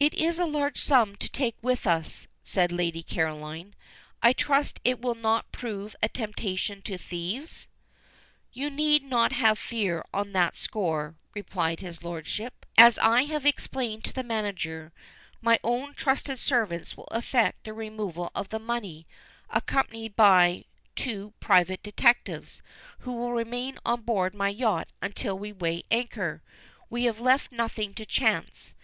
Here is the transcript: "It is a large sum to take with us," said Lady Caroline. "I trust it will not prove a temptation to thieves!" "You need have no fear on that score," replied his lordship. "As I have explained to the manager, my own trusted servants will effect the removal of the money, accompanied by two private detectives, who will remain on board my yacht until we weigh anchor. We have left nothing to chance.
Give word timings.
"It 0.00 0.14
is 0.14 0.38
a 0.38 0.46
large 0.46 0.80
sum 0.80 1.16
to 1.16 1.28
take 1.28 1.54
with 1.60 1.86
us," 1.86 2.28
said 2.40 2.72
Lady 2.72 3.02
Caroline. 3.02 3.74
"I 4.22 4.32
trust 4.32 4.80
it 4.84 5.00
will 5.02 5.14
not 5.14 5.52
prove 5.52 5.94
a 6.02 6.08
temptation 6.08 6.80
to 6.80 6.96
thieves!" 6.96 7.68
"You 8.54 8.70
need 8.70 9.02
have 9.02 9.30
no 9.38 9.54
fear 9.54 10.02
on 10.14 10.32
that 10.32 10.56
score," 10.56 11.16
replied 11.34 11.80
his 11.80 12.02
lordship. 12.02 12.64
"As 12.78 12.96
I 12.98 13.24
have 13.24 13.44
explained 13.44 14.02
to 14.04 14.14
the 14.14 14.22
manager, 14.22 14.94
my 15.42 15.60
own 15.62 15.92
trusted 15.92 16.38
servants 16.38 16.96
will 16.96 17.08
effect 17.10 17.64
the 17.64 17.74
removal 17.74 18.32
of 18.34 18.48
the 18.48 18.58
money, 18.58 19.06
accompanied 19.50 20.16
by 20.16 20.64
two 20.96 21.34
private 21.38 21.82
detectives, 21.82 22.62
who 23.00 23.12
will 23.12 23.32
remain 23.34 23.78
on 23.84 24.00
board 24.00 24.34
my 24.34 24.48
yacht 24.48 24.88
until 25.02 25.38
we 25.38 25.52
weigh 25.52 25.82
anchor. 25.90 26.40
We 26.88 27.04
have 27.04 27.20
left 27.20 27.52
nothing 27.52 27.92
to 27.96 28.06
chance. 28.06 28.74